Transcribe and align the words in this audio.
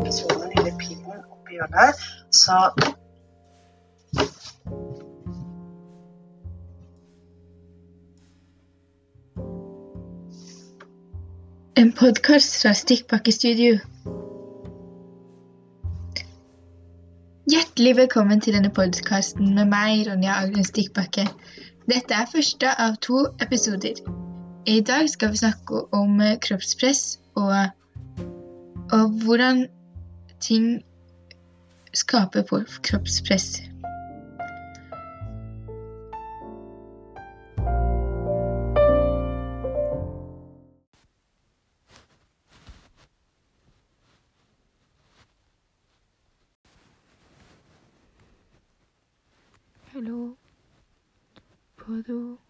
episoden 0.00 0.52
eller 0.58 0.76
pinnen, 0.78 1.20
oppi 1.30 1.58
hjørnet. 1.58 2.00
Så 2.30 2.56
En 11.80 11.92
podkast 11.92 12.62
fra 12.62 12.72
Stikkpakkestudio. 12.76 13.78
Hjertelig 17.50 17.96
velkommen 17.96 18.40
til 18.40 18.54
denne 18.54 18.70
podkasten 18.70 19.54
med 19.54 19.70
meg, 19.72 20.04
Ronja 20.08 20.36
Aglen 20.42 20.66
Stikkpakke. 20.66 21.24
Dette 21.88 22.14
er 22.14 22.28
første 22.28 22.74
av 22.84 22.98
to 23.00 23.24
episoder. 23.40 23.96
I 24.68 24.80
dag 24.84 25.08
skal 25.08 25.32
vi 25.32 25.40
snakke 25.40 25.84
om 25.96 26.20
kroppspress 26.44 27.18
og, 27.40 27.72
og 28.92 29.22
hvordan 29.24 29.64
ting 30.40 30.84
skaper 31.92 32.44
vår 32.50 32.64
kroppspress. 32.82 33.60
Hello, 49.92 50.36
Podo. 51.76 52.49